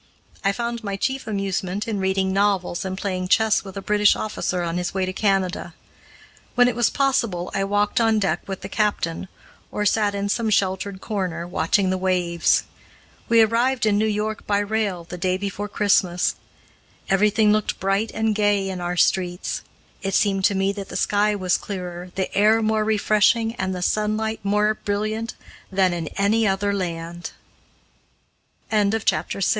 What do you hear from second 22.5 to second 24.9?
more refreshing, and the sunlight more